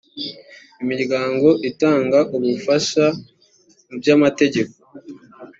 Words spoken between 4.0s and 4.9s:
amategeko